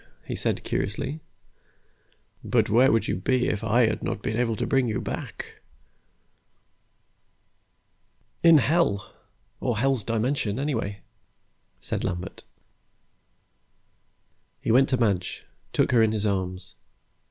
he 0.25 0.35
said 0.35 0.63
curiously. 0.63 1.19
"But 2.43 2.71
where 2.71 2.91
would 2.91 3.07
you 3.07 3.15
be 3.17 3.47
if 3.47 3.63
I 3.63 3.85
had 3.85 4.01
not 4.01 4.23
been 4.23 4.35
able 4.35 4.55
to 4.55 4.65
bring 4.65 4.87
you 4.87 4.99
back?" 4.99 5.61
"In 8.41 8.57
Hell 8.57 9.13
or 9.59 9.77
Hell's 9.77 10.03
Dimension, 10.03 10.57
anyway," 10.57 11.01
said 11.79 12.03
Lambert. 12.03 12.43
He 14.59 14.71
went 14.71 14.89
to 14.89 14.97
Madge, 14.97 15.45
took 15.71 15.91
her 15.91 16.01
in 16.01 16.13
his 16.13 16.25
arms. 16.25 16.77